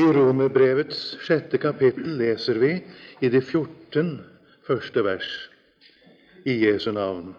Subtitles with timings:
[0.00, 2.70] I Romerbrevets sjette kapittel leser vi
[3.20, 4.14] i de 14
[4.64, 5.28] første vers
[6.48, 7.34] i Jesu navn.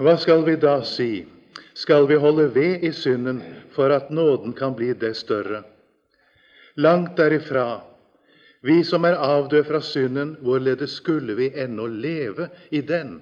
[0.00, 1.26] Hva skal vi da si?
[1.76, 3.42] Skal vi holde ved i synden
[3.74, 5.66] for at nåden kan bli det større?
[6.80, 7.82] Langt derifra.
[8.64, 13.18] Vi som er avdøde fra synden, hvorledes skulle vi ennå leve i den?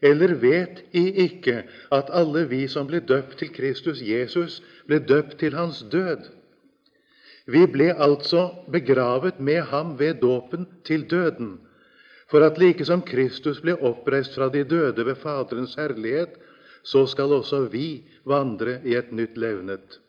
[0.00, 1.62] Eller vet I ikke
[1.92, 6.37] at alle vi som ble døpt til Kristus Jesus, ble døpt til hans død?
[7.48, 11.56] Vi ble altså begravet med ham ved dåpen til døden,
[12.28, 16.36] for at like som Kristus ble oppreist fra de døde ved Faderens herlighet,
[16.84, 20.00] så skal også vi vandre i et nytt levnet.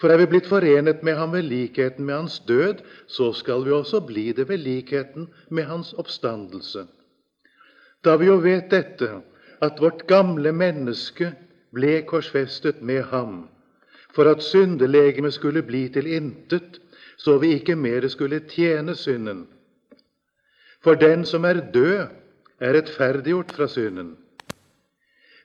[0.00, 3.76] For er vi blitt forenet med ham ved likheten med hans død, så skal vi
[3.76, 6.86] også bli det ved likheten med hans oppstandelse.
[8.04, 9.20] Da vi jo vet dette,
[9.62, 11.34] at vårt gamle menneske
[11.70, 13.51] ble korsfestet med ham,
[14.14, 16.80] for at syndelegemet skulle bli til intet,
[17.16, 19.46] så vi ikke mer skulle tjene synden.
[20.82, 22.06] For den som er død,
[22.60, 24.16] er rettferdiggjort fra synden.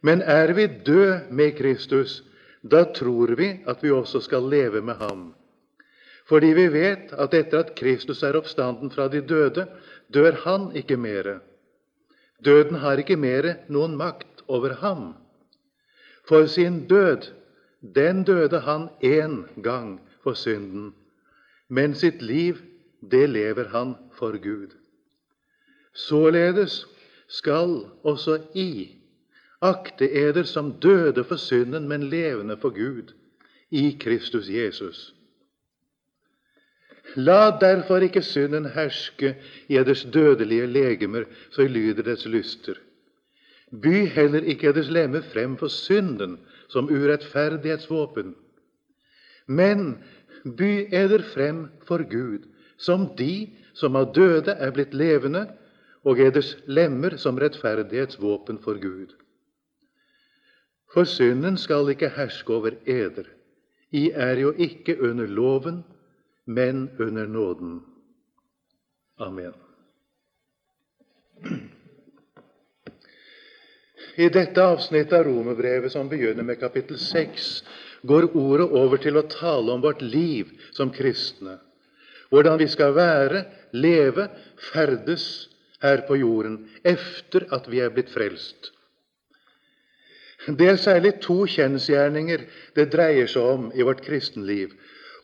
[0.01, 2.23] Men er vi død med Kristus,
[2.71, 5.33] da tror vi at vi også skal leve med ham.
[6.27, 9.67] Fordi vi vet at etter at Kristus er oppstanden fra de døde,
[10.13, 11.39] dør han ikke mere.
[12.45, 15.13] Døden har ikke mere noen makt over ham.
[16.27, 17.31] For sin død
[17.81, 20.93] den døde han én gang for synden,
[21.69, 22.57] men sitt liv,
[23.11, 24.75] det lever han for Gud.
[25.93, 26.87] Således
[27.27, 28.97] skal også I
[29.61, 33.13] akte eder som døde for synden, men levende for Gud,
[33.71, 35.13] i Kristus Jesus.
[37.15, 39.35] La derfor ikke synden herske
[39.67, 42.75] i eders dødelige legemer, så lyder dets lyster.
[43.71, 46.37] By heller ikke eders lemmer frem for synden,
[46.67, 48.35] som urettferdighetsvåpen.
[49.47, 50.03] Men
[50.43, 55.47] by eder frem for Gud som de som av døde er blitt levende,
[56.07, 59.11] og eders lemmer som rettferdighetsvåpen for Gud.
[60.93, 63.27] For synden skal ikke herske over eder.
[63.91, 65.83] I er jo ikke under loven,
[66.45, 67.81] men under nåden.
[69.19, 69.53] Amen.
[74.17, 77.49] I dette avsnittet av romerbrevet, som begynner med kapittel 6,
[78.09, 81.59] går ordet over til å tale om vårt liv som kristne.
[82.31, 83.43] Hvordan vi skal være,
[83.77, 84.27] leve,
[84.71, 85.47] ferdes
[85.83, 88.71] her på jorden efter at vi er blitt frelst.
[90.47, 92.45] Det er særlig to kjensgjerninger
[92.75, 94.73] det dreier seg om i vårt kristenliv.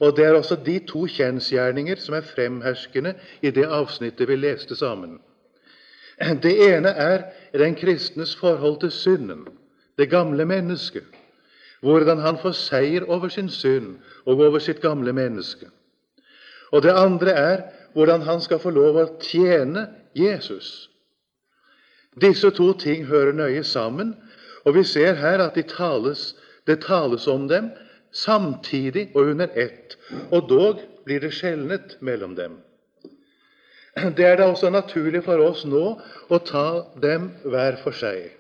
[0.04, 4.76] Og det er også de to kjensgjerninger som er fremherskende i det avsnittet vi leste
[4.76, 5.18] sammen.
[6.44, 7.24] Det ene er
[7.60, 9.48] den kristnes forhold til synden,
[9.98, 11.04] det gamle mennesket.
[11.82, 15.68] Hvordan han får seier over sin synd og over sitt gamle menneske.
[16.72, 17.62] Og det andre er
[17.94, 20.90] hvordan han skal få lov å tjene Jesus.
[22.22, 24.16] Disse to ting hører nøye sammen,
[24.66, 26.36] og vi ser her at de tales,
[26.68, 27.72] det tales om dem
[28.14, 29.98] samtidig og under ett,
[30.32, 32.58] og dog blir det skjelnet mellom dem.
[34.18, 35.84] Det er da også naturlig for oss nå
[36.30, 36.68] å ta
[37.02, 38.32] dem hver for seg.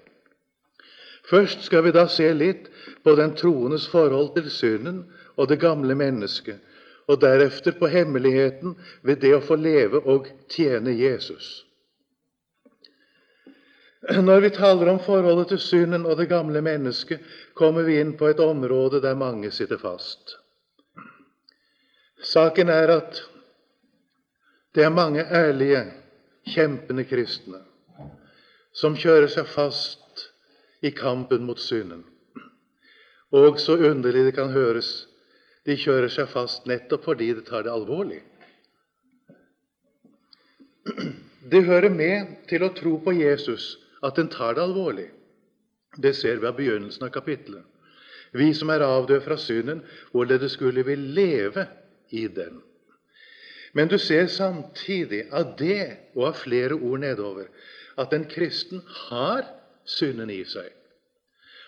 [1.30, 2.69] Først skal vi da se litt
[3.03, 5.03] på den troendes forhold til synden
[5.38, 6.59] og det gamle mennesket,
[7.08, 11.63] og deretter på hemmeligheten ved det å få leve og tjene Jesus.
[14.28, 17.22] Når vi taler om forholdet til synden og det gamle mennesket,
[17.56, 20.40] kommer vi inn på et område der mange sitter fast.
[22.24, 23.22] Saken er at
[24.73, 25.84] det er mange ærlige,
[26.44, 27.61] kjempende kristne
[28.75, 30.23] som kjører seg fast
[30.84, 32.01] i kampen mot synden.
[33.33, 35.06] Og så underlig det kan høres,
[35.63, 38.19] de kjører seg fast nettopp fordi de tar det alvorlig.
[41.53, 45.07] Det hører med til å tro på Jesus at en tar det alvorlig.
[45.95, 47.63] Det ser vi av begynnelsen av kapittelet.
[48.33, 51.67] Vi som er avdøde fra synden, hvorledes skulle vi leve
[52.09, 52.57] i den?
[53.74, 57.50] Men du ser samtidig av det og av flere ord nedover
[57.98, 59.46] at en kristen har
[59.90, 60.70] synden i seg.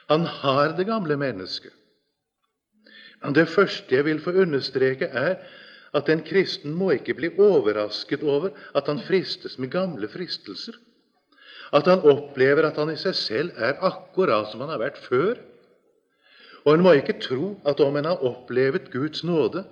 [0.09, 1.73] Han har det gamle mennesket.
[3.33, 5.39] Det første jeg vil få understreke, er
[5.95, 10.75] at en kristen må ikke bli overrasket over at han fristes med gamle fristelser.
[11.73, 15.39] At han opplever at han i seg selv er akkurat som han har vært før.
[16.65, 19.63] Og en må ikke tro at om en har opplevet Guds nåde,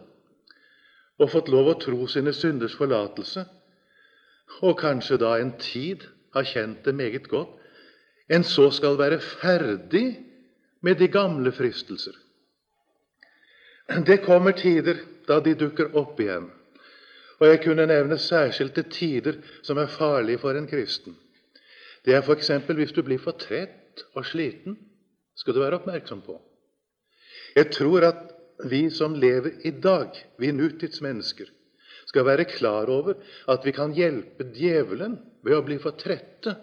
[1.20, 3.46] og fått lov å tro sine synders forlatelse,
[4.64, 7.60] og kanskje da en tid har kjent det meget godt,
[8.30, 10.06] en så skal være ferdig
[10.82, 12.16] med de gamle fristelser.
[14.08, 16.48] Det kommer tider da de dukker opp igjen.
[17.42, 21.18] Og jeg kunne nevne særskilte tider som er farlige for en kristen.
[22.06, 22.50] Det er f.eks.
[22.68, 24.78] hvis du blir for trett og sliten.
[25.36, 26.36] skal du være oppmerksom på.
[27.56, 28.33] Jeg tror at
[28.66, 31.50] vi som lever i dag, vi nutidsmennesker,
[32.06, 33.18] skal være klar over
[33.50, 36.56] at vi kan hjelpe djevelen ved å bli for trette.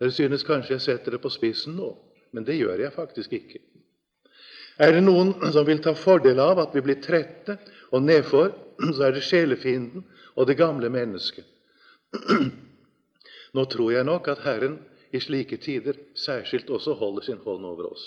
[0.00, 1.92] Dere synes kanskje jeg setter det på spissen nå,
[2.32, 3.60] men det gjør jeg faktisk ikke.
[4.80, 7.58] Er det noen som vil ta fordel av at vi blir trette
[7.92, 8.52] og nedfor,
[8.96, 11.44] så er det sjelefienden og det gamle mennesket.
[13.56, 14.78] Nå tror jeg nok at Herren
[15.12, 18.04] i slike tider særskilt også holder sin hånd over oss.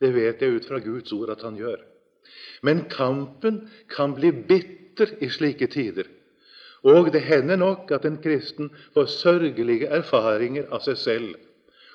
[0.00, 1.80] Det vet jeg ut fra Guds ord at han gjør.
[2.62, 6.08] Men kampen kan bli bitter i slike tider.
[6.82, 11.38] Og det hender nok at en kristen får sørgelige erfaringer av seg selv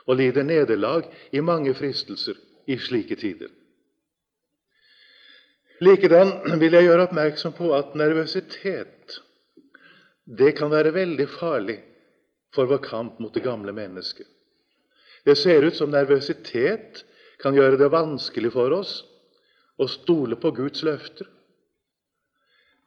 [0.05, 2.37] og lider nederlag i mange fristelser
[2.69, 3.49] i slike tider.
[5.81, 9.17] Likedan vil jeg gjøre oppmerksom på at nervøsitet
[10.25, 11.79] det kan være veldig farlig
[12.55, 14.27] for vår kamp mot det gamle mennesket.
[15.25, 17.03] Det ser ut som nervøsitet
[17.41, 19.01] kan gjøre det vanskelig for oss
[19.81, 21.27] å stole på Guds løfter.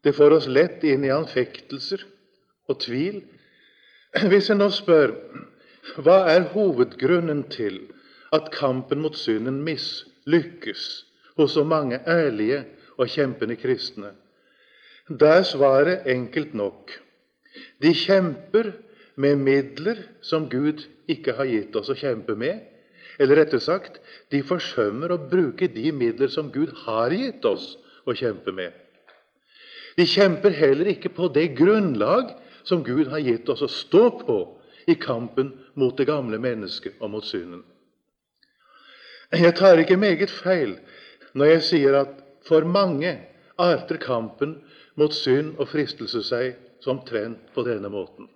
[0.05, 2.05] Det får oss lett inn i anfektelser
[2.71, 3.21] og tvil.
[4.31, 5.15] Hvis en nå spør
[6.05, 7.81] hva er hovedgrunnen til
[8.35, 10.87] at kampen mot synden mislykkes
[11.39, 12.65] hos så mange ærlige
[12.99, 14.13] og kjempende kristne?
[15.09, 16.93] Da er svaret enkelt nok.
[17.81, 18.75] De kjemper
[19.17, 22.61] med midler som Gud ikke har gitt oss å kjempe med.
[23.19, 23.99] Eller rettere sagt,
[24.31, 27.73] de forsømmer å bruke de midler som Gud har gitt oss
[28.07, 28.73] å kjempe med.
[29.99, 32.31] De kjemper heller ikke på det grunnlag
[32.69, 34.39] som Gud har gitt oss å stå på
[34.89, 37.65] i kampen mot det gamle mennesket og mot synden.
[39.35, 40.79] Jeg tar ikke meget feil
[41.37, 42.15] når jeg sier at
[42.49, 43.11] for mange
[43.61, 44.55] arter kampen
[44.99, 46.55] mot synd og fristelse seg
[46.85, 48.31] som trent på denne måten.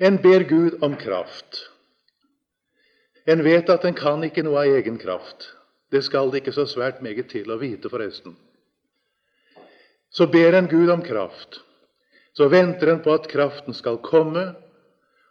[0.00, 1.66] En ber Gud om kraft.
[3.30, 5.52] En vet at en kan ikke noe av egen kraft.
[5.90, 8.34] Det skal det ikke så svært meget til å vite, forresten.
[10.10, 11.60] Så ber en Gud om kraft.
[12.34, 14.52] Så venter en på at kraften skal komme,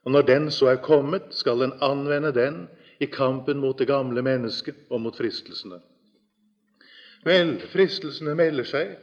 [0.04, 2.62] og når den så er kommet, skal en anvende den
[3.00, 5.80] i kampen mot det gamle mennesket og mot fristelsene.
[7.28, 8.96] Vel, fristelsene melder seg.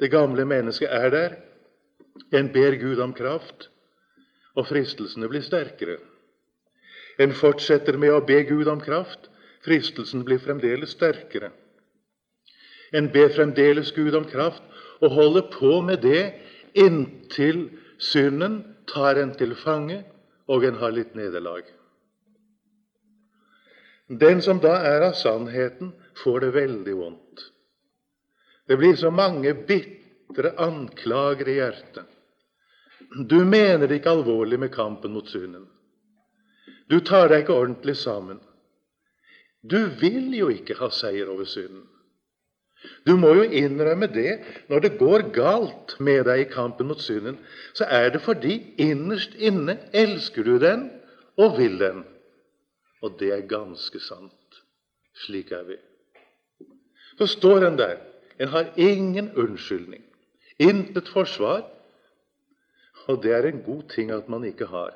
[0.00, 1.36] Det gamle mennesket er der.
[2.32, 3.70] En ber Gud om kraft,
[4.56, 5.96] og fristelsene blir sterkere.
[7.22, 9.28] En fortsetter med å be Gud om kraft.
[9.62, 11.52] Fristelsen blir fremdeles sterkere.
[12.92, 14.64] En ber fremdeles Gud om kraft
[15.02, 16.32] og holder på med det
[16.78, 17.68] inntil
[18.02, 18.60] synden
[18.90, 20.02] tar en til fange
[20.50, 21.62] og en har litt nederlag.
[24.08, 27.44] Den som da er av sannheten, får det veldig vondt.
[28.68, 32.04] Det blir så mange bitre anklager i hjertet.
[33.28, 35.64] Du mener det ikke alvorlig med kampen mot synden.
[36.90, 38.40] Du tar deg ikke ordentlig sammen.
[39.62, 41.84] Du vil jo ikke ha seier over synden.
[43.06, 44.40] Du må jo innrømme det.
[44.68, 47.38] Når det går galt med deg i kampen mot synden,
[47.78, 50.88] så er det fordi innerst inne elsker du den
[51.38, 52.02] og vil den.
[53.02, 54.62] Og det er ganske sant.
[55.26, 55.78] Slik er vi.
[57.18, 58.00] Så står en der.
[58.40, 60.02] En har ingen unnskyldning,
[60.58, 61.62] intet forsvar.
[63.06, 64.94] Og det er en god ting at man ikke har,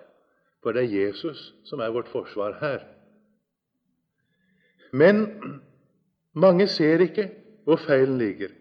[0.63, 2.85] for det er Jesus som er vårt forsvar her.
[4.93, 5.27] Men
[6.33, 7.29] mange ser ikke
[7.67, 8.53] hvor feilen ligger.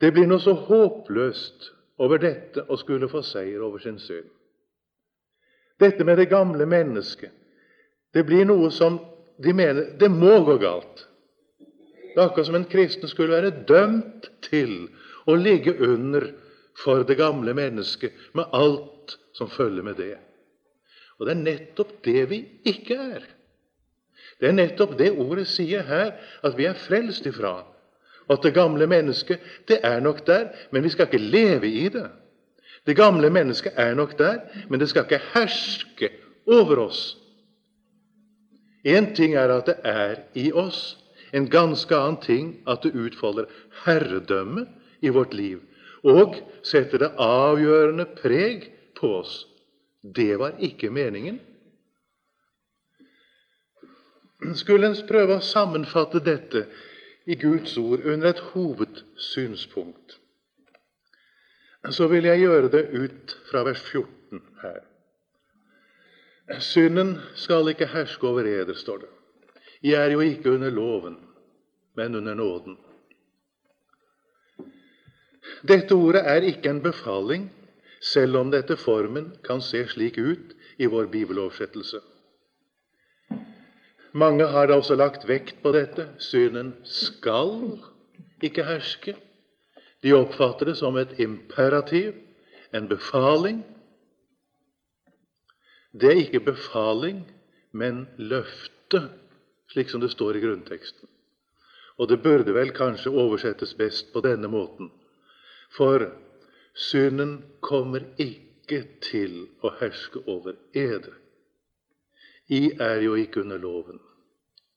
[0.00, 4.28] Det blir noe så håpløst over dette å skulle få seier over sin synd.
[5.78, 7.30] Dette med det gamle mennesket,
[8.14, 8.98] det blir noe som
[9.42, 11.04] de mener det må gå galt.
[12.14, 14.88] Det er akkurat som en kristen skulle være dømt til
[15.28, 16.32] å ligge under
[16.78, 20.16] for det gamle mennesket med alt som følger med det.
[21.18, 23.26] Og det er nettopp det vi ikke er.
[24.38, 26.12] Det er nettopp det ordet sier her,
[26.46, 27.60] at vi er frelst ifra.
[28.28, 29.40] Og at det gamle mennesket,
[29.70, 32.06] det er nok der, men vi skal ikke leve i det.
[32.86, 36.10] Det gamle mennesket er nok der, men det skal ikke herske
[36.46, 37.16] over oss.
[38.86, 40.96] Én ting er at det er i oss,
[41.34, 43.50] en ganske annen ting at det utfolder
[43.84, 44.64] herredømme
[45.04, 45.60] i vårt liv
[46.06, 48.68] og setter det avgjørende preg
[48.98, 49.46] på oss.
[50.02, 51.40] Det var ikke meningen.
[54.54, 56.66] Skulle en prøve å sammenfatte dette
[57.26, 60.18] i Guds ord under et hovedsynspunkt,
[61.90, 64.80] så vil jeg gjøre det ut fra vers 14 her.
[66.64, 69.10] Synden skal ikke herske over eder, står det.
[69.82, 71.18] Jeg er jo ikke under loven,
[71.98, 72.78] men under nåden.
[75.68, 77.48] Dette ordet er ikke en befaling,
[78.00, 82.00] selv om det etter formen kan se slik ut i vår bibeloversettelse.
[84.12, 86.08] Mange har da også lagt vekt på dette.
[86.18, 87.78] Synden skal
[88.42, 89.14] ikke herske.
[90.02, 92.14] De oppfatter det som et imperativ,
[92.74, 93.60] en befaling.
[95.92, 97.24] Det er ikke befaling,
[97.72, 99.08] men løfte,
[99.72, 101.08] slik som det står i grunnteksten.
[101.98, 104.92] Og det burde vel kanskje oversettes best på denne måten.
[105.74, 106.06] For
[106.78, 111.16] synden kommer ikke til å herske over eder.
[112.48, 113.98] I er jo ikke under loven,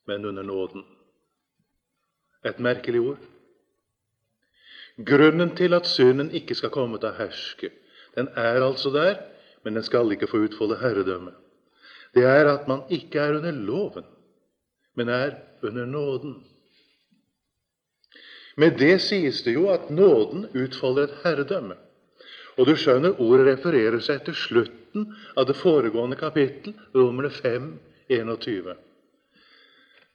[0.09, 0.83] men under nåden.
[2.43, 3.27] Et merkelig ord.
[4.97, 7.69] Grunnen til at synden ikke skal komme til å herske,
[8.17, 9.21] den er altså der,
[9.63, 11.31] men den skal ikke få utfolde herredømme.
[12.15, 14.07] Det er at man ikke er under loven,
[14.95, 16.41] men er under nåden.
[18.57, 21.77] Med det sies det jo at nåden utfolder et herredømme.
[22.61, 27.71] Og du skjønner, ordet refererer seg til slutten av det foregående kapittel, Romerne 5,
[28.13, 28.75] 21.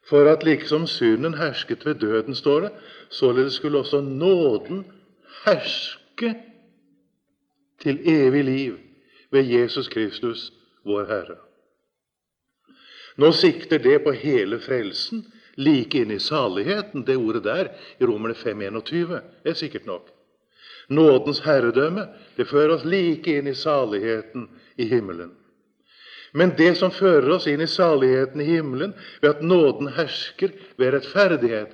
[0.07, 2.71] For at liksom synden hersket ved døden, står det,
[3.11, 4.85] således skulle også nåden
[5.43, 6.37] herske
[7.83, 8.79] til evig liv
[9.35, 10.53] ved Jesus Kristus,
[10.87, 11.41] vår Herre.
[13.19, 15.25] Nå sikter det på hele frelsen,
[15.59, 17.03] like inn i saligheten.
[17.03, 20.13] Det ordet der i Romerne 5.21 er sikkert nok.
[20.89, 24.47] Nådens herredømme det fører oss like inn i saligheten
[24.79, 25.33] i himmelen.
[26.37, 30.93] Men det som fører oss inn i saligheten i himmelen ved at nåden hersker ved
[30.95, 31.73] rettferdighet,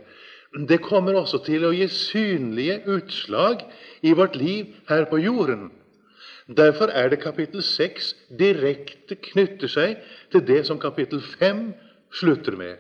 [0.69, 3.64] det kommer også til å gi synlige utslag
[4.04, 5.71] i vårt liv her på jorden.
[6.47, 10.00] Derfor er det kapittel 6 direkte knytter seg
[10.33, 11.71] til det som kapittel 5
[12.12, 12.76] slutter med.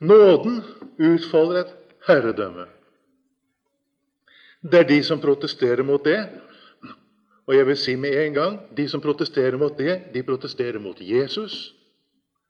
[0.00, 0.62] Nåden
[0.96, 1.72] utfolder et
[2.06, 2.68] herredømme.
[4.62, 6.20] Det er de som protesterer mot det.
[7.48, 11.00] Og jeg vil si med en gang de som protesterer mot det, de protesterer mot
[11.00, 11.74] Jesus.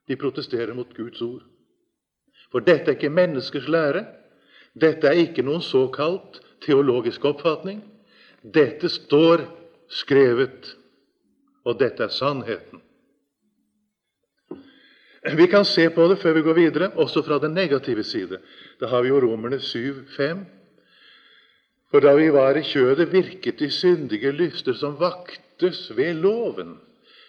[0.08, 1.42] De protesterer mot Guds ord.
[2.50, 4.04] For dette er ikke menneskers lære.
[4.74, 7.80] Dette er ikke noen såkalt teologisk oppfatning.
[8.42, 9.44] Dette står
[9.90, 10.74] skrevet,
[11.64, 12.82] og dette er sannheten.
[15.36, 18.38] Vi kan se på det før vi går videre, også fra den negative side.
[18.80, 20.46] Da har vi jo Romerne 7, 5.
[21.90, 26.76] For da vi var i kjødet, virket de syndige lyster som vaktes ved loven,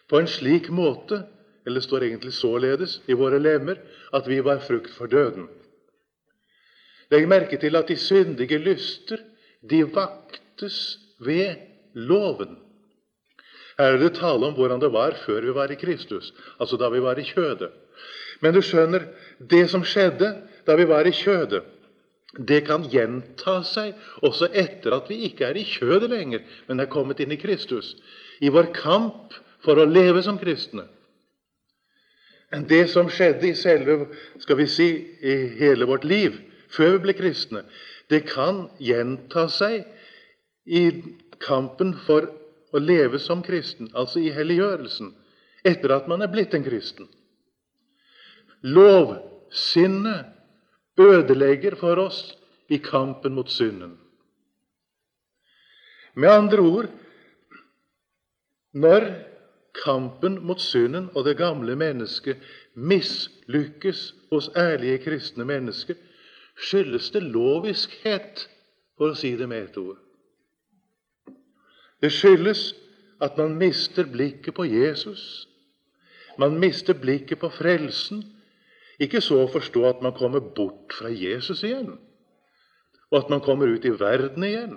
[0.09, 1.23] på en slik måte,
[1.65, 3.79] eller står egentlig således, i våre lemmer,
[4.13, 5.47] at vi var frukt for døden.
[7.11, 9.17] Legg merke til at de syndige lyster,
[9.69, 11.55] de vaktes ved
[11.93, 12.57] loven.
[13.77, 16.89] Her er det tale om hvordan det var før vi var i Kristus, altså da
[16.89, 17.71] vi var i kjødet.
[18.41, 19.05] Men du skjønner,
[19.39, 20.35] det som skjedde
[20.67, 21.65] da vi var i kjødet,
[22.39, 26.91] det kan gjenta seg også etter at vi ikke er i kjødet lenger, men er
[26.91, 27.95] kommet inn i Kristus.
[28.39, 29.35] I vår kamp
[29.65, 30.87] for å leve som kristne.
[32.67, 34.09] Det som skjedde i selve,
[34.43, 34.89] skal vi si,
[35.23, 36.39] i hele vårt liv
[36.71, 37.63] før vi ble kristne,
[38.11, 39.85] det kan gjenta seg
[40.67, 40.83] i
[41.43, 42.27] kampen for
[42.71, 45.11] å leve som kristen, altså i helliggjørelsen,
[45.67, 47.07] etter at man er blitt en kristen.
[48.63, 50.40] Lovsinnet
[51.01, 52.21] ødelegger for oss
[52.69, 53.97] i kampen mot synden.
[56.13, 56.89] Med andre ord
[58.71, 59.07] når
[59.83, 62.37] kampen mot synden og det gamle mennesket
[62.73, 65.95] mislykkes hos ærlige kristne mennesker,
[66.55, 68.47] skyldes det loviskhet,
[68.97, 69.97] for å si det med et ord.
[72.01, 72.71] Det skyldes
[73.21, 75.47] at man mister blikket på Jesus.
[76.39, 78.23] Man mister blikket på frelsen.
[79.01, 81.95] Ikke så å forstå at man kommer bort fra Jesus igjen,
[83.11, 84.75] og at man kommer ut i verden igjen.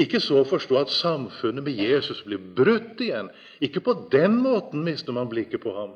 [0.00, 3.28] Ikke så å forstå at samfunnet med Jesus blir brutt igjen.
[3.62, 5.94] Ikke på den måten mister man blikket på ham.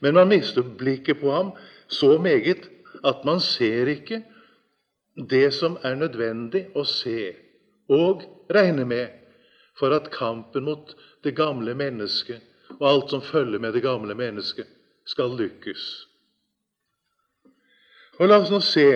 [0.00, 1.52] Men man mister blikket på ham
[1.92, 2.68] så meget
[3.06, 4.22] at man ser ikke
[5.30, 7.34] det som er nødvendig å se
[7.92, 9.16] og regne med
[9.78, 12.40] for at kampen mot det gamle mennesket
[12.78, 14.68] og alt som følger med det gamle mennesket,
[15.04, 16.09] skal lykkes.
[18.20, 18.86] Og La oss nå se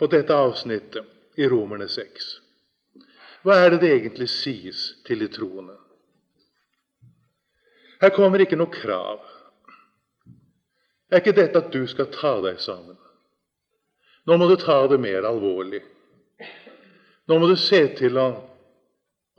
[0.00, 2.28] på dette avsnittet i Romerne 6.
[3.44, 5.76] Hva er det det egentlig sies til de troende?
[8.00, 9.20] Her kommer ikke noe krav.
[11.12, 12.96] Er ikke dette at du skal ta deg sammen?
[14.24, 15.82] Nå må du ta det mer alvorlig.
[17.28, 18.30] Nå må du se til å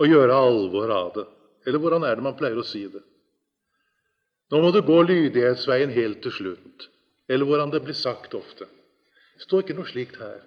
[0.02, 1.26] og gjøre alvor av det.
[1.68, 3.02] Eller hvordan er det man pleier å si det?
[4.52, 6.90] Nå må du gå lydighetsveien helt til slutt.
[7.30, 8.66] eller hvordan det blir sagt ofte.
[9.36, 10.42] Det står ikke noe slikt her.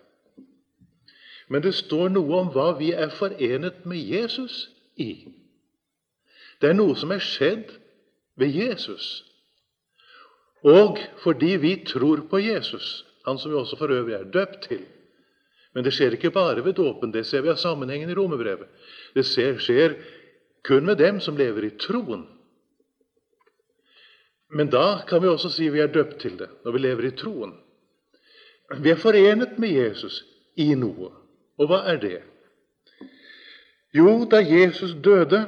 [1.48, 4.66] Men det står noe om hva vi er forenet med Jesus
[4.98, 5.26] i.
[6.60, 7.70] Det er noe som er skjedd
[8.40, 9.24] ved Jesus.
[10.66, 14.82] Og fordi vi tror på Jesus, han som vi også for øvrig er døpt til.
[15.76, 17.12] Men det skjer ikke bare ved dåpen.
[17.12, 18.66] Det ser vi av sammenhengen i Romerbrevet.
[19.14, 19.98] Det skjer
[20.64, 22.24] kun med dem som lever i troen.
[24.48, 27.14] Men da kan vi også si vi er døpt til det, når vi lever i
[27.18, 27.52] troen.
[28.74, 30.22] Vi er forenet med Jesus
[30.58, 31.12] i noe.
[31.56, 32.18] Og hva er det?
[33.94, 35.46] Jo, da Jesus døde,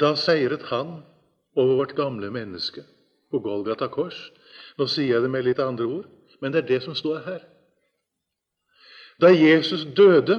[0.00, 1.00] da seiret han
[1.58, 2.84] over vårt gamle menneske
[3.30, 4.16] på Golgata kors.
[4.78, 6.06] Nå sier jeg det med litt andre ord,
[6.40, 7.42] men det er det som står her.
[9.18, 10.38] Da Jesus døde,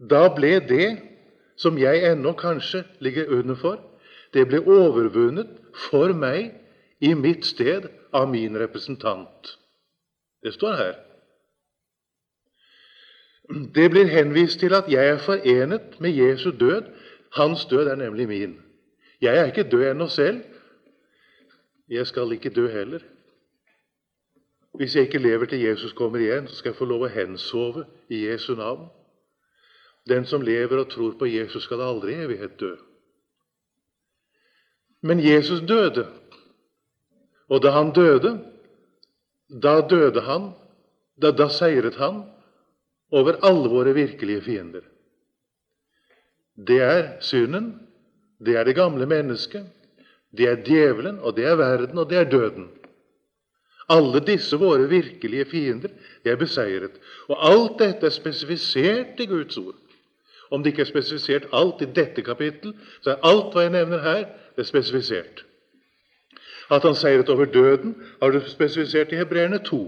[0.00, 0.88] da ble det
[1.60, 3.78] som jeg ennå kanskje ligger under for,
[4.32, 5.50] det ble overvunnet
[5.90, 6.54] for meg
[7.04, 9.58] i mitt sted av min representant.
[10.42, 10.94] Det står her.
[13.74, 16.82] Det blir henvist til at jeg er forenet med Jesu død.
[17.32, 18.60] Hans død er nemlig min.
[19.20, 20.42] Jeg er ikke død ennå selv.
[21.88, 23.00] Jeg skal ikke dø heller.
[24.72, 27.84] Hvis jeg ikke lever til Jesus kommer igjen, så skal jeg få lov å hensove
[28.08, 28.88] i Jesu navn.
[30.08, 32.74] Den som lever og tror på Jesus, skal aldri i evighet dø.
[35.02, 36.06] Men Jesus døde.
[37.48, 38.51] Og da han døde,
[39.52, 40.50] da døde han,
[41.20, 42.22] da, da seiret han
[43.12, 44.84] over alle våre virkelige fiender.
[46.56, 47.74] Det er synden,
[48.40, 49.66] det er det gamle mennesket,
[50.32, 52.70] det er djevelen, og det er verden, og det er døden.
[53.92, 55.92] Alle disse våre virkelige fiender
[56.24, 56.94] er beseiret.
[57.28, 59.76] Og alt dette er spesifisert i Guds ord.
[60.50, 64.00] Om det ikke er spesifisert alt i dette kapittel, så er alt hva jeg nevner
[64.04, 64.24] her,
[64.56, 65.44] det er spesifisert.
[66.72, 69.80] At han seiret over døden, har du spesifisert i Hebreerne 2.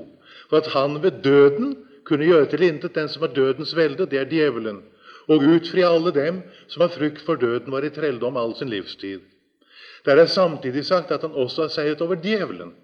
[0.51, 4.19] For at han ved døden kunne gjøre til intet den som har dødens velde, det
[4.21, 4.83] er djevelen,
[5.29, 9.21] og utfri alle dem som har frykt for døden, var i trelldom all sin livstid.
[10.05, 12.75] Der er samtidig sagt at han også har seiret over djevelen.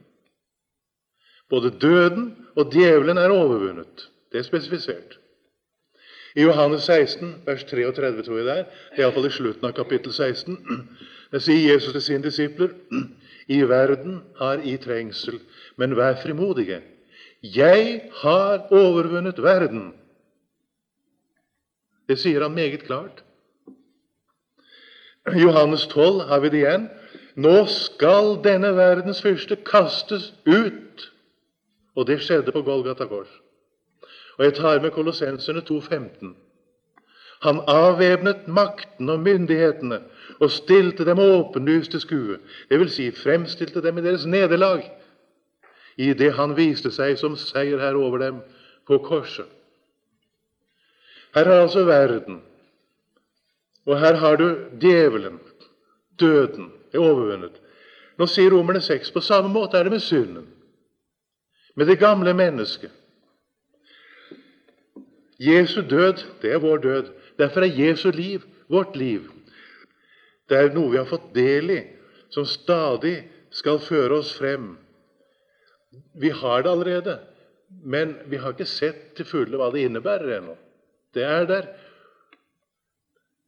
[1.50, 4.08] Både døden og djevelen er overvunnet.
[4.32, 5.18] Det er spesifisert.
[6.36, 8.64] I Johannes 16, vers 33, tror jeg det er,
[8.98, 10.56] iallfall i slutten av kapittel 16,
[11.32, 12.70] der sier Jesus til sine disipler
[13.50, 15.40] i verden har I trengsel,
[15.76, 16.82] men vær frimodige.
[17.42, 19.92] 'Jeg har overvunnet verden'.
[22.08, 23.24] Det sier han meget klart.
[25.26, 26.88] Johannes 12 har vi det igjen.
[27.36, 31.10] Nå skal denne verdens fyrste kastes ut.
[31.96, 33.30] Og det skjedde på Golgata kors.
[34.38, 36.34] Og jeg tar med Kolossenserne 2,15.
[37.40, 40.02] Han avvæpnet makten og myndighetene
[40.40, 42.38] og stilte dem åpenlyst til skue.
[42.68, 44.84] Vil si fremstilte dem i deres nederlag
[45.96, 48.42] i det han viste seg som seierherre over dem
[48.88, 49.48] på korset.
[51.34, 52.40] Her har altså verden,
[53.86, 54.46] og her har du
[54.80, 55.38] djevelen,
[56.20, 57.60] døden, er overvunnet.
[58.18, 60.48] Nå sier Romerne 6 på samme måte er det med synden,
[61.76, 62.90] med det gamle mennesket.
[65.40, 67.12] Jesu død, det er vår død.
[67.40, 69.30] Derfor er Jesu liv vårt liv.
[70.48, 71.80] Det er noe vi har fått del i,
[72.30, 73.16] som stadig
[73.54, 74.74] skal føre oss frem
[76.12, 77.18] vi har det allerede,
[77.68, 80.56] men vi har ikke sett til fulle hva det innebærer ennå.
[81.14, 81.68] Det er der,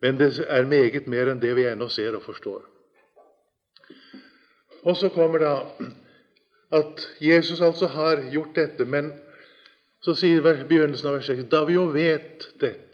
[0.03, 2.65] men det er meget mer enn det vi ennå ser og forstår.
[4.83, 5.53] Og så kommer da
[6.75, 9.13] at Jesus altså har gjort dette, men
[10.03, 12.92] så sier begynnelsen av vers 6 da vi jo vet dette.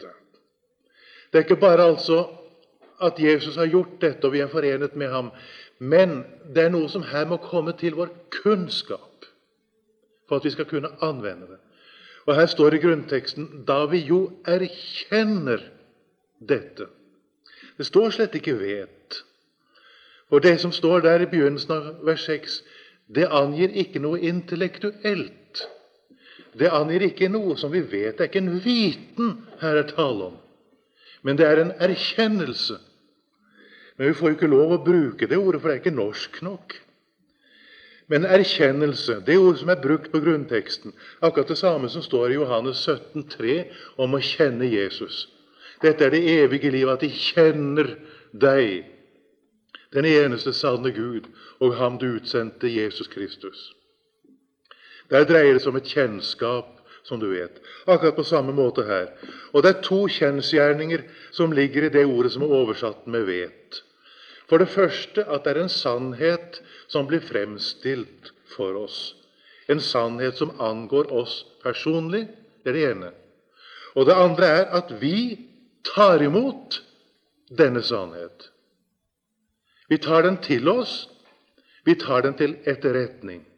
[1.31, 2.25] Det er ikke bare altså
[3.01, 5.31] at Jesus har gjort dette, og vi er forenet med ham,
[5.79, 6.23] men
[6.55, 8.11] det er noe som her må komme til vår
[8.41, 9.27] kunnskap
[10.27, 11.59] for at vi skal kunne anvende det.
[12.25, 15.63] Og Her står det i grunnteksten 'da vi jo erkjenner
[16.49, 16.87] dette'.
[17.77, 19.23] Det står slett ikke 'vet'.
[20.29, 22.63] Og det som står der i begynnelsen av vers 6,
[23.15, 25.67] det angir ikke noe intellektuelt.
[26.59, 28.17] Det angir ikke noe som vi vet.
[28.17, 30.37] Det er ikke en viten her er tale om,
[31.23, 32.77] men det er en erkjennelse.
[33.97, 36.77] Men vi får ikke lov å bruke det ordet, for det er ikke norsk nok.
[38.09, 42.39] Men erkjennelse, det ordet som er brukt på grunnteksten, akkurat det samme som står i
[42.39, 43.57] Johannes 17, 3,
[44.01, 45.27] om å kjenne Jesus.
[45.83, 47.91] Dette er det evige livet, at de kjenner
[48.33, 48.87] deg,
[49.93, 51.29] den eneste sanne Gud,
[51.59, 53.69] og ham du utsendte, Jesus Kristus.
[55.09, 56.78] Der dreier det seg om et kjennskap,
[57.09, 57.57] som du vet.
[57.89, 59.09] Akkurat på samme måte her.
[59.53, 61.03] Og det er to kjensgjerninger
[61.35, 63.81] som ligger i det ordet som er oversatt med 'vet'.
[64.49, 69.15] For det første at det er en sannhet som blir fremstilt for oss.
[69.69, 72.27] En sannhet som angår oss personlig.
[72.63, 73.11] Det er det ene.
[73.95, 75.45] Og det andre er at vi
[75.95, 76.81] tar imot
[77.57, 78.49] denne sannhet.
[79.89, 81.09] Vi tar den til oss.
[81.85, 83.48] Vi tar den til etterretning.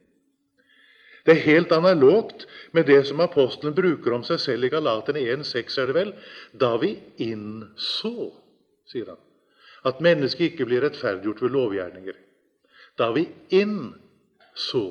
[1.26, 5.78] Det er helt analogt med det som apostelen bruker om seg selv i Galatene 1,6,
[5.78, 6.12] er det vel,
[6.58, 8.32] da vi innså,
[8.90, 9.22] sier han,
[9.86, 12.18] at mennesket ikke blir rettferdiggjort ved lovgjerninger.
[12.98, 14.86] Da vi innså.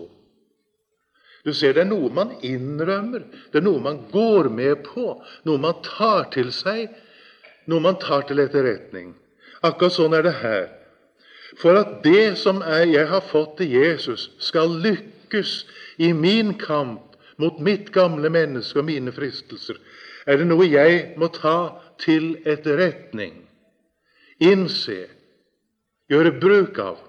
[1.42, 5.16] Du ser, det er noe man innrømmer, det er noe man går med på,
[5.48, 6.92] noe man tar til seg,
[7.70, 9.14] noe man tar til etterretning.
[9.66, 10.68] Akkurat sånn er det her.
[11.58, 15.19] For at det som jeg har fått til Jesus, skal lykkes
[15.98, 19.78] i min kamp mot mitt gamle menneske og mine fristelser,
[20.26, 23.34] er det noe jeg må ta til etterretning,
[24.40, 25.06] innse,
[26.10, 27.00] gjøre bruk av.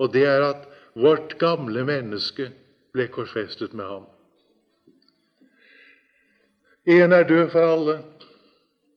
[0.00, 2.50] Og det er at vårt gamle menneske
[2.94, 4.06] ble korsfestet med ham.
[6.90, 7.98] En er død for alle,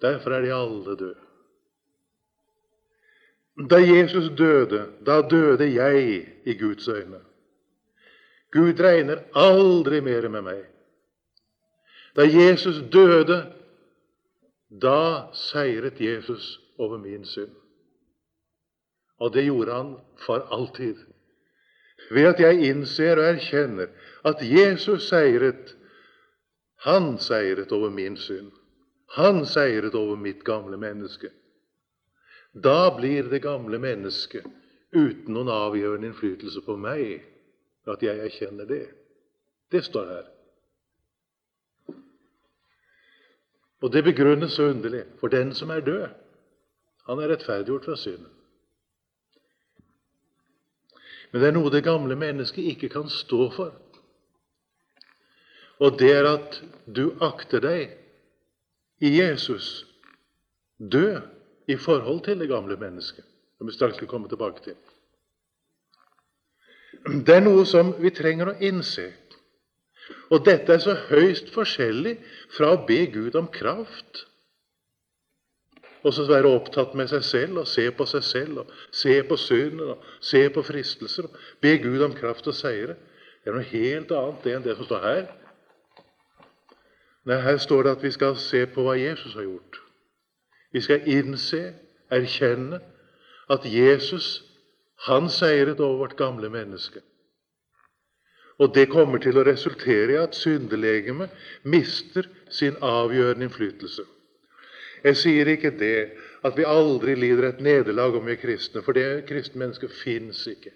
[0.02, 1.20] derfor er de alle døde.
[3.70, 7.20] Da Jesus døde, da døde jeg i Guds øyne.
[8.54, 10.62] Gud regner aldri mer med meg.
[12.14, 13.40] Da Jesus døde,
[14.70, 17.54] da seiret Jesus over min synd.
[19.18, 19.92] Og det gjorde han
[20.26, 20.98] for alltid.
[22.12, 23.90] Ved at jeg innser og erkjenner
[24.26, 25.76] at Jesus seiret.
[26.84, 28.52] Han seiret over min synd.
[29.16, 31.30] Han seiret over mitt gamle menneske.
[32.54, 34.46] Da blir det gamle mennesket
[34.94, 37.24] uten noen avgjørende innflytelse på meg,
[37.88, 38.86] at jeg erkjenner det.
[39.72, 40.30] Det står her.
[43.84, 45.04] Og det begrunnes så underlig.
[45.20, 46.08] For den som er død,
[47.08, 48.32] han er rettferdiggjort fra synden.
[51.32, 53.74] Men det er noe det gamle mennesket ikke kan stå for.
[55.84, 57.98] Og det er at du akter deg
[59.04, 59.84] i Jesus
[60.78, 61.26] død
[61.68, 63.26] i forhold til det gamle mennesket,
[63.58, 64.78] som vi straks skal komme tilbake til.
[67.04, 69.10] Det er noe som vi trenger å innse.
[70.32, 72.16] Og dette er så høyst forskjellig
[72.56, 74.24] fra å be Gud om kraft
[76.04, 79.38] og så være opptatt med seg selv og se på seg selv og se på
[79.40, 82.98] synden og se på fristelser og be Gud om kraft og seire.
[83.44, 85.24] Det er noe helt annet det enn det som står her.
[87.24, 89.80] Nei, Her står det at vi skal se på hva Jesus har gjort.
[90.76, 91.62] Vi skal innse,
[92.12, 92.82] erkjenne,
[93.52, 94.42] at Jesus
[95.08, 97.02] han seiret over vårt gamle menneske.
[98.62, 101.34] Og det kommer til å resultere i at syndelegemet
[101.66, 104.06] mister sin avgjørende innflytelse.
[105.04, 105.98] Jeg sier ikke det
[106.48, 110.46] at vi aldri lider et nederlag om vi er kristne, for det kristne mennesket fins
[110.48, 110.72] ikke.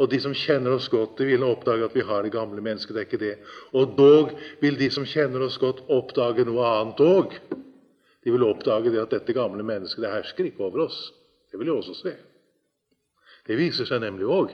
[0.00, 2.94] Og de som kjenner oss godt, de vil oppdage at vi har det gamle mennesket.
[2.96, 3.34] Det er ikke det.
[3.76, 7.36] Og dog vil de som kjenner oss godt, oppdage noe annet òg.
[8.24, 11.02] De vil oppdage det at dette gamle mennesket det hersker ikke over oss.
[11.52, 12.14] Det vil de også se.
[13.50, 14.52] Det viser seg nemlig òg.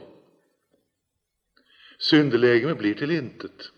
[2.01, 3.71] Syndelegemet blir til intet,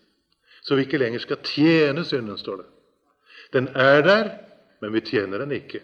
[0.63, 2.67] så vi ikke lenger skal tjene synden, står det.
[3.51, 4.29] Den er der,
[4.79, 5.81] men vi tjener den ikke.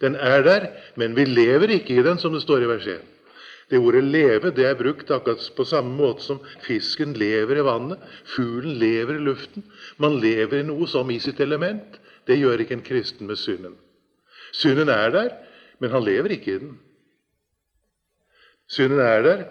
[0.00, 0.68] Den er der,
[1.00, 3.10] men vi lever ikke i den, som det står i vers 1.
[3.70, 7.98] Det ordet 'leve' det er brukt akkurat på samme måte som fisken lever i vannet,
[8.36, 9.64] fuglen lever i luften.
[9.96, 12.00] Man lever i noe som i sitt element.
[12.26, 13.76] Det gjør ikke en kristen med synden.
[14.52, 15.30] Synden er der,
[15.80, 16.76] men han lever ikke i den.
[18.74, 19.44] Synden er der,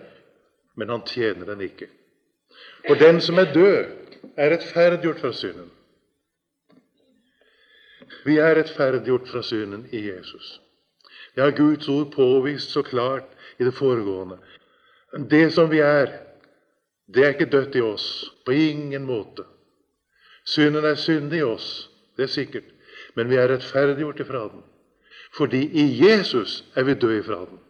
[0.75, 1.87] men han tjener den ikke.
[2.87, 3.85] For den som er død,
[4.37, 5.71] er rettferdiggjort fra synden.
[8.25, 10.61] Vi er rettferdiggjort fra synden i Jesus.
[11.35, 13.23] Det har Guds ord påvist så klart
[13.59, 14.37] i det foregående.
[15.29, 16.11] Det som vi er,
[17.13, 18.07] det er ikke dødt i oss.
[18.45, 19.43] På ingen måte.
[20.45, 21.89] Synden er syndig i oss.
[22.17, 22.69] Det er sikkert.
[23.15, 24.63] Men vi er rettferdiggjort ifra den.
[25.37, 27.62] Fordi i Jesus er vi døde ifra den.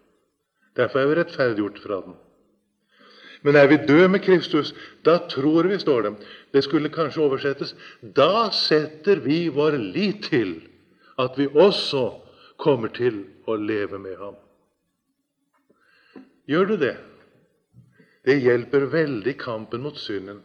[0.77, 2.15] Derfor er vi rettferdiggjort fra den.
[3.43, 4.71] Men er vi døde med Kristus,
[5.05, 6.13] da tror vi, står det
[6.53, 10.61] Det skulle kanskje oversettes Da setter vi vår lit til
[11.19, 12.07] at vi også
[12.57, 14.37] kommer til å leve med ham.
[16.49, 16.95] Gjør du det?
[18.25, 20.41] Det hjelper veldig kampen mot synden.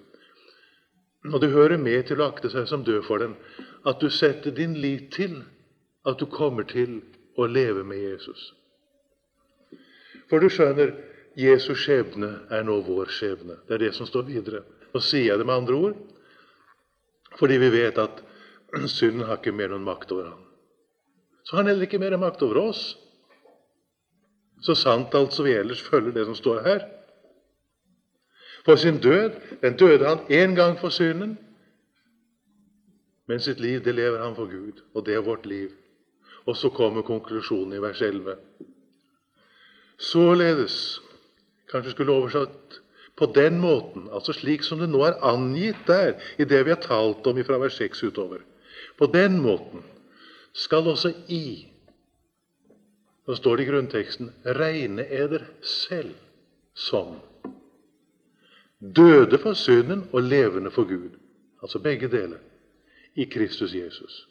[1.33, 3.35] Og det hører med til å akte seg som død for den
[3.87, 5.41] at du setter din lit til
[6.07, 7.01] at du kommer til
[7.39, 8.53] å leve med Jesus.
[10.29, 10.93] For du skjønner,
[11.39, 13.61] Jesus skjebne er nå vår skjebne.
[13.69, 14.65] Det er det som står videre.
[14.93, 15.99] Og sier jeg det med andre ord
[17.39, 18.23] fordi vi vet at
[18.91, 20.41] synden har ikke mer noen makt over ham.
[21.45, 22.81] Så har han heller ikke mer makt over oss.
[24.65, 26.87] Så sant altså vi ellers følger det som står her.
[28.67, 29.37] For sin død.
[29.63, 31.39] Den døde han én gang for synden.
[33.29, 35.71] Men sitt liv det lever han for Gud, og det er vårt liv.
[36.47, 38.37] Og så kommer konklusjonen i vers 11.
[39.99, 41.01] Således,
[41.71, 42.81] kanskje skulle oversatt
[43.19, 46.83] på den måten, altså slik som det nå er angitt der i det vi har
[46.83, 48.45] talt om fra vers 6 utover.
[48.99, 49.83] På den måten
[50.55, 51.67] skal også I,
[53.27, 56.15] nå står det i grunnteksten, regne eder selv
[56.75, 57.19] som
[58.79, 61.19] døde for synden og levende for Gud.
[61.63, 62.39] Altså begge deler
[63.15, 64.28] i Kristus Jesus.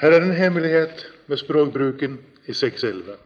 [0.00, 2.14] Her er en hemmelighet med språkbruken
[2.48, 3.18] i 611.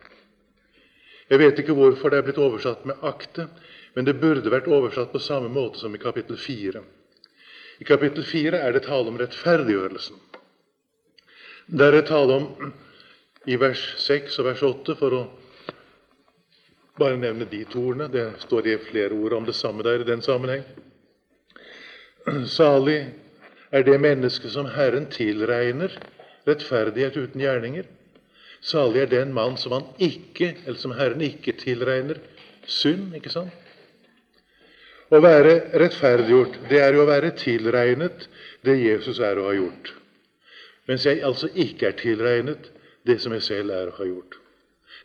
[1.30, 3.46] Jeg vet ikke hvorfor det er blitt oversatt med akte,
[3.94, 6.82] men det burde vært oversatt på samme måte som i kapittel 4.
[7.78, 10.18] I kapittel 4 er det tale om rettferdiggjørelsen.
[11.78, 12.72] Der er det tale om
[13.46, 15.22] i vers 6 og vers 8, for å
[16.98, 18.10] bare nevne de to ordene.
[18.10, 20.66] Det står i flere ord om det samme der i den sammenheng.
[22.50, 22.98] Salig
[23.70, 25.94] er det menneske som Herren tilregner
[26.48, 27.86] rettferdighet uten gjerninger.
[28.64, 32.20] Salig er den mann som, han ikke, eller som Herren ikke tilregner
[32.66, 33.12] synd.
[33.16, 33.52] ikke sant?
[35.12, 38.24] Å være rettferdiggjort, det er jo å være tilregnet
[38.64, 39.92] det Jesus er og har gjort.
[40.88, 42.70] Mens jeg altså ikke er tilregnet
[43.06, 44.38] det som jeg selv er og har gjort.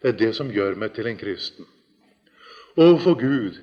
[0.02, 1.68] Det er det som gjør meg til en kristen.
[2.80, 3.60] Overfor Gud,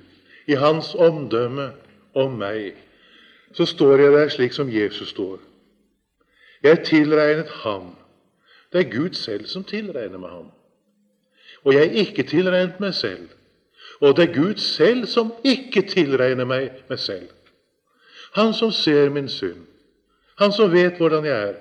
[0.47, 1.71] i Hans omdømme
[2.13, 2.77] om meg,
[3.57, 5.39] så står jeg der slik som Jesus står.
[6.63, 7.95] Jeg tilregnet ham.
[8.73, 10.51] Det er Gud selv som tilregner med ham.
[11.63, 13.29] Og jeg er ikke tilregnet meg selv.
[14.01, 17.29] Og det er Gud selv som ikke tilregner meg meg selv.
[18.35, 19.63] Han som ser min synd.
[20.37, 21.55] Han som vet hvordan jeg er.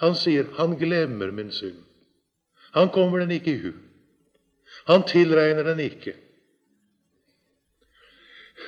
[0.00, 1.82] Han sier han glemmer min synd.
[2.72, 3.72] Han kommer den ikke i hu.
[4.86, 6.14] Han tilregner den ikke.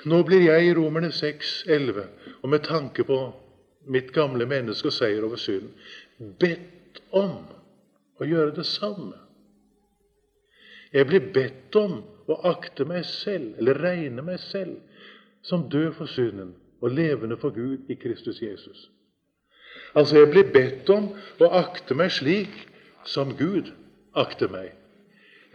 [0.04, 2.04] Nå blir jeg i Romerne 6, 11,
[2.42, 3.18] og med tanke på
[3.88, 5.72] mitt gamle menneske og seier over synden,
[6.40, 7.40] bedt om
[8.18, 9.16] å gjøre det samme.
[10.92, 14.78] Jeg blir bedt om å akte meg selv, eller regne meg selv,
[15.42, 18.88] som død for synden og levende for Gud i Kristus Jesus.
[19.94, 22.52] Altså, jeg blir bedt om å akte meg slik
[23.08, 23.70] som Gud
[24.18, 24.72] akter meg.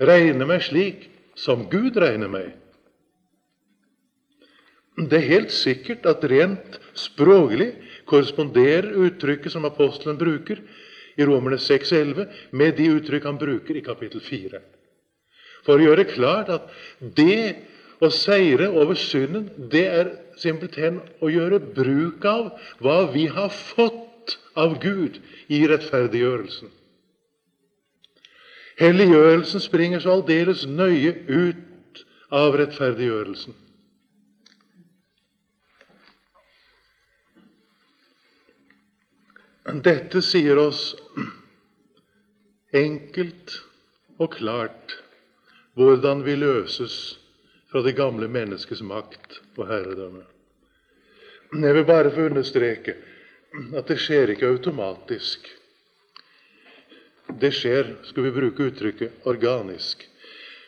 [0.01, 2.53] Regne meg slik som Gud regner meg.
[4.97, 7.71] Det er helt sikkert at rent språklig
[8.09, 10.61] korresponderer uttrykket som apostelen bruker
[11.15, 14.61] i Romerne 6,11, med de uttrykk han bruker i kapittel 4.
[15.63, 17.55] For å gjøre klart at det
[18.03, 22.49] å seire over synden, det er simpelthen å gjøre bruk av
[22.83, 25.19] hva vi har fått av Gud
[25.53, 26.71] i rettferdiggjørelsen.
[28.81, 33.53] Helliggjørelsen springer så aldeles nøye ut av rettferdiggjørelsen.
[39.63, 40.91] Dette sier oss
[42.75, 43.53] enkelt
[44.19, 44.97] og klart
[45.79, 46.95] hvordan vi løses
[47.71, 50.25] fra det gamle menneskets makt og herredømme.
[51.53, 52.97] Jeg vil bare få understreke
[53.77, 55.47] at det skjer ikke automatisk.
[57.39, 60.03] Det skjer, skal vi bruke uttrykket, organisk.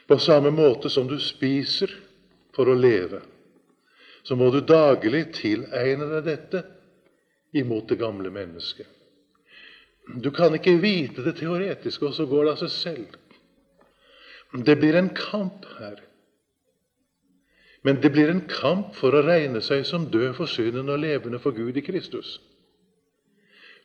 [0.07, 1.91] På samme måte som du spiser
[2.55, 3.19] for å leve,
[4.23, 6.63] så må du daglig tilegne deg dette
[7.55, 8.87] imot det gamle mennesket.
[10.21, 13.15] Du kan ikke vite det teoretiske, og så går det av seg selv.
[14.65, 16.03] Det blir en kamp her.
[17.85, 21.41] Men det blir en kamp for å regne seg som død for synden og levende
[21.41, 22.37] for Gud i Kristus.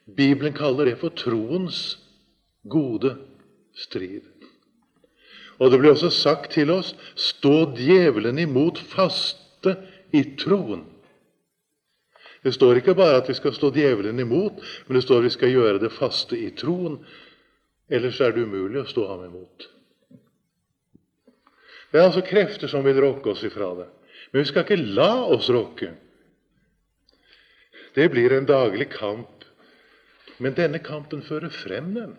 [0.04, 1.98] Bibelen kaller det for troens
[2.68, 3.14] gode
[3.76, 4.24] strid.
[5.60, 9.76] Og det blir også sagt til oss stå djevelen imot faste
[10.16, 10.86] i troen.
[12.42, 15.34] Det står ikke bare at vi skal stå djevelen imot, men det står at vi
[15.34, 16.96] skal gjøre det faste i troen.
[17.90, 19.66] Ellers er det umulig å stå ham imot.
[21.90, 23.88] Det er altså krefter som vil rokke oss ifra det.
[24.30, 25.90] Men vi skal ikke la oss rokke.
[27.94, 29.44] Det blir en daglig kamp.
[30.40, 32.14] Men denne kampen fører frem den.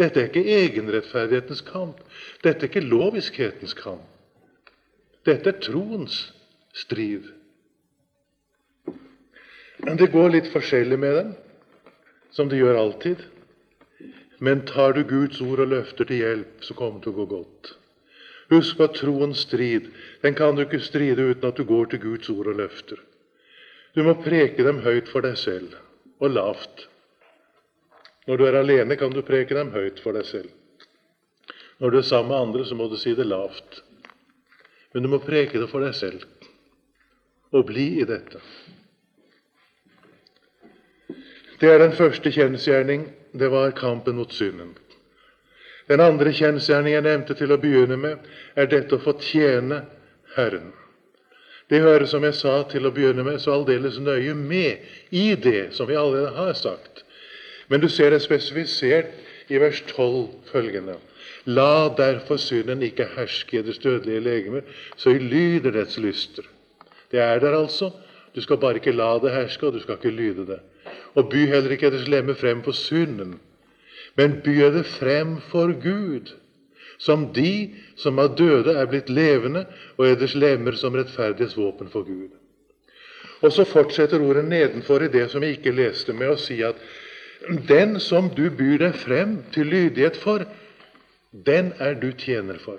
[0.00, 2.00] Dette er ikke egenrettferdighetens kamp.
[2.42, 4.08] Dette er ikke loviskhetens kamp.
[5.28, 6.24] Dette er troens
[6.74, 7.28] strid.
[9.82, 11.30] Det går litt forskjellig med dem,
[12.30, 13.22] som det gjør alltid.
[14.38, 17.26] Men tar du Guds ord og løfter til hjelp, så kommer det til å gå
[17.32, 17.72] godt.
[18.52, 19.88] Husk på at troens strid
[20.22, 23.00] den kan du ikke stride uten at du går til Guds ord og løfter.
[23.94, 25.74] Du må preke dem høyt for deg selv,
[26.22, 26.86] og lavt.
[28.30, 30.52] Når du er alene, kan du preke dem høyt for deg selv.
[31.82, 33.82] Når du er sammen med andre, så må du si det lavt.
[34.94, 36.22] Men du må preke det for deg selv
[37.52, 38.38] og bli i dette.
[41.62, 43.04] Det er den første kjensgjerning.
[43.38, 44.72] Det var kampen mot synden.
[45.88, 48.24] Den andre kjensgjerning jeg nevnte til å begynne med,
[48.58, 49.84] er dette å få tjene
[50.34, 50.72] Herren.
[51.70, 55.70] Det hører, som jeg sa til å begynne med, så aldeles nøye med i det
[55.76, 57.04] som vi allerede har sagt.
[57.70, 59.14] Men du ser det spesifisert
[59.48, 60.98] i vers 12 følgende.
[61.46, 64.64] La derfor synden ikke herske i det dødelige legeme,
[64.96, 66.44] så i lyder dets lyster.
[67.14, 67.92] Det er der altså.
[68.34, 70.60] Du skal bare ikke la det herske, og du skal ikke lyde det.
[71.14, 73.38] Og by heller ikke eders lemme frem for synden,
[74.16, 76.32] men by det frem for Gud,
[76.98, 79.64] som de som av døde er blitt levende,
[79.98, 82.30] og eders lemmer som rettferdighetsvåpen for Gud.
[83.42, 86.78] Og så fortsetter ordet nedenfor i det som jeg ikke leste, med å si at
[87.68, 90.44] den som du byr deg frem til lydighet for,
[91.32, 92.78] den er du tjener for.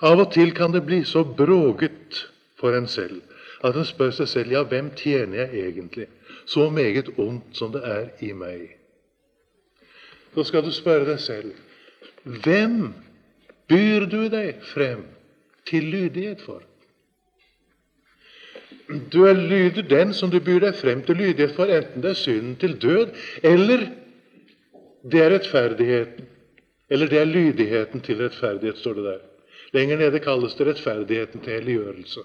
[0.00, 2.22] Av og til kan det bli så bråket
[2.58, 3.27] for en selv
[3.64, 6.06] at en spør seg selv ja, hvem tjener jeg egentlig?
[6.46, 8.76] Så meget ondt som det er i meg.
[10.34, 11.54] Så skal du spørre deg selv
[12.44, 12.92] hvem
[13.70, 15.04] byr du deg frem
[15.68, 16.62] til lydighet for?
[19.12, 22.20] Du er lyder den som du byr deg frem til lydighet for, enten det er
[22.20, 23.12] synden til død,
[23.44, 23.84] eller
[25.04, 26.28] det er rettferdigheten.
[26.90, 29.20] Eller det er lydigheten til rettferdighet, står det der.
[29.76, 32.24] Lenger nede kalles det rettferdigheten til helliggjørelse.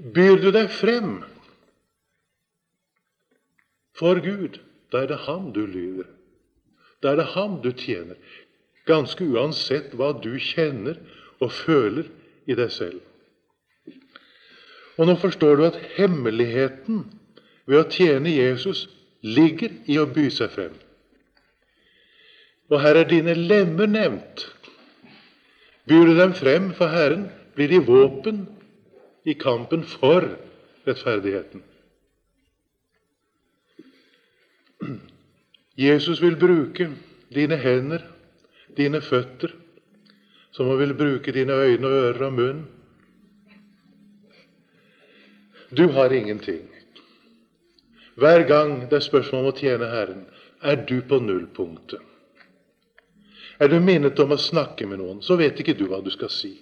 [0.00, 1.18] Byr du deg frem
[4.00, 4.56] for Gud,
[4.88, 6.08] da er det Ham du lyder.
[7.04, 8.16] Da er det Ham du tjener,
[8.88, 10.96] ganske uansett hva du kjenner
[11.40, 12.08] og føler
[12.48, 13.02] i deg selv.
[14.96, 17.04] Og nå forstår du at hemmeligheten
[17.68, 18.86] ved å tjene Jesus
[19.20, 20.72] ligger i å by seg frem.
[22.72, 24.46] Og her er dine lemmer nevnt.
[25.84, 28.46] Byr du dem frem for Herren, blir de våpen
[29.24, 30.28] i kampen for
[30.84, 31.62] rettferdigheten.
[35.76, 36.90] Jesus vil bruke
[37.34, 38.04] dine hender,
[38.76, 39.54] dine føtter,
[40.52, 42.68] som han vil bruke dine øyne, og ører og munn
[45.70, 46.68] du har ingenting.
[48.14, 50.24] Hver gang det er spørsmål om å tjene Herren,
[50.62, 52.00] er du på nullpunktet.
[53.60, 56.32] Er du minnet om å snakke med noen, så vet ikke du hva du skal
[56.32, 56.52] si.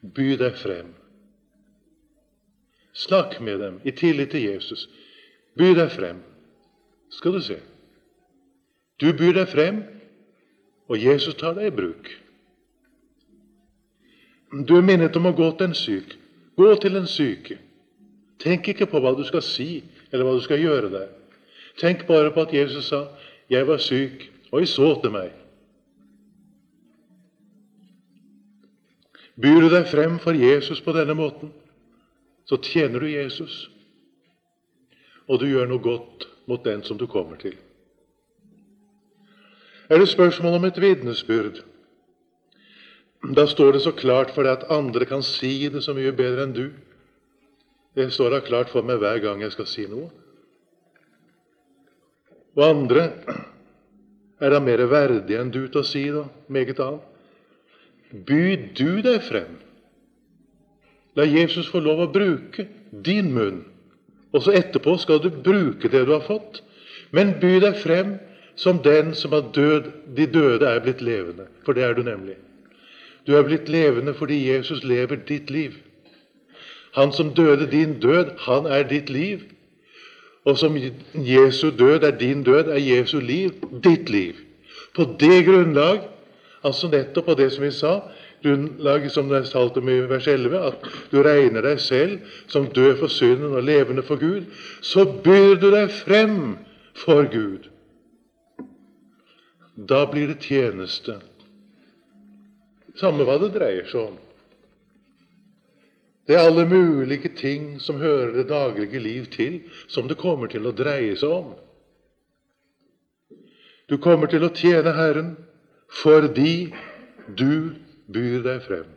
[0.00, 0.92] By deg frem.
[2.92, 4.88] Snakk med dem i tillit til Jesus.
[5.58, 6.22] By deg frem,
[7.10, 7.58] skal du se.
[9.00, 9.82] Du byr deg frem,
[10.90, 12.10] og Jesus tar deg i bruk.
[14.66, 16.16] Du er minnet om å gå til en syk.
[16.58, 17.60] Gå til en syke.
[18.42, 21.08] Tenk ikke på hva du skal si, eller hva du skal gjøre der.
[21.78, 23.06] Tenk bare på at Jesus sa,
[23.50, 25.38] 'Jeg var syk, og I så til meg'.
[29.40, 31.52] Byr du deg frem for Jesus på denne måten,
[32.48, 33.68] så tjener du Jesus,
[35.30, 37.56] og du gjør noe godt mot den som du kommer til.
[39.90, 41.62] Er det spørsmål om et vitnesbyrd,
[43.36, 46.46] da står det så klart for deg at andre kan si det så mye bedre
[46.46, 46.66] enn du.
[47.98, 50.08] Det står da klart for meg hver gang jeg skal si noe.
[52.56, 53.10] Og andre
[54.40, 57.04] er da mer verdige enn du til å si det, meget annet.
[58.10, 58.42] By
[58.74, 59.58] du deg frem.
[61.20, 62.64] La Jesus få lov å bruke
[63.04, 63.60] din munn.
[64.32, 66.62] Og så etterpå skal du bruke det du har fått.
[67.12, 68.14] Men by deg frem
[68.56, 69.90] som den som har død.
[70.16, 72.38] De døde er blitt levende, for det er du nemlig.
[73.28, 75.76] Du er blitt levende fordi Jesus lever ditt liv.
[76.96, 79.44] Han som døde din død, han er ditt liv.
[80.44, 80.76] Og som
[81.14, 83.52] Jesu død er din død, er Jesu liv
[83.84, 84.40] ditt liv.
[84.96, 86.00] På det grunnlag,
[86.64, 88.00] altså nettopp på det som vi sa,
[88.42, 92.18] grunnlaget som det er talt om i vers 11, at du regner deg selv
[92.50, 94.48] som død for synden og levende for Gud,
[94.80, 96.40] så byr du deg frem
[96.96, 97.68] for Gud.
[99.76, 101.20] Da blir det tjeneste.
[103.00, 104.18] Samme hva det dreier seg om.
[106.28, 110.68] Det er alle mulige ting som hører det daglige liv til, som det kommer til
[110.68, 111.54] å dreie seg om.
[113.90, 115.32] Du kommer til å tjene Herren
[115.90, 116.70] fordi
[117.34, 117.74] du
[118.12, 118.88] byr deg frem.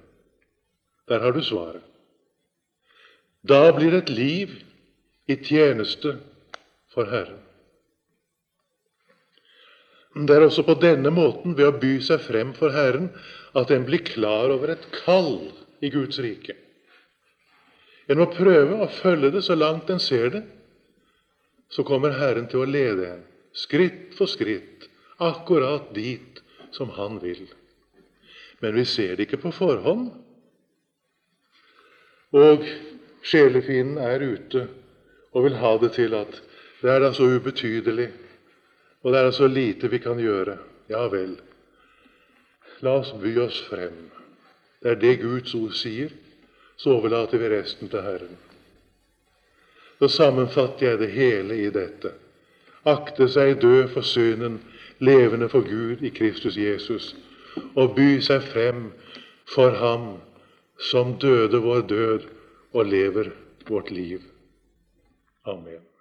[1.10, 1.84] Der har du svaret.
[3.44, 4.54] Da blir et liv
[5.28, 6.16] i tjeneste
[6.94, 7.42] for Herren.
[10.14, 13.10] Det er også på denne måten, ved å by seg frem for Herren,
[13.58, 15.50] at en blir klar over et kall
[15.82, 16.56] i Guds rike.
[18.08, 20.44] En må prøve å følge det så langt en ser det.
[21.74, 23.26] Så kommer Herren til å lede en,
[23.58, 24.86] skritt for skritt,
[25.18, 26.44] akkurat dit
[26.76, 27.48] som Han vil.
[28.64, 30.06] Men vi ser det ikke på forhånd.
[32.32, 32.62] Og
[33.28, 34.62] sjelefienden er ute
[35.36, 36.38] og vil ha det til at
[36.80, 38.08] det er da så ubetydelig,
[39.04, 40.56] og det er da så lite vi kan gjøre.
[40.88, 41.36] Ja vel,
[42.84, 44.08] la oss by oss frem.
[44.80, 46.16] Det er det Guds ord sier.
[46.80, 48.40] Så overlater vi resten til Herren.
[50.00, 52.16] Så sammenfatter jeg det hele i dette.
[52.88, 54.58] Akte seg død for synden,
[55.00, 57.14] levende for Gud i Kristus Jesus,
[57.76, 58.86] og by seg frem
[59.54, 60.08] for Ham
[60.92, 62.30] som døde vår død
[62.74, 63.32] og lever
[63.68, 64.22] vårt liv.
[65.46, 65.93] Amen.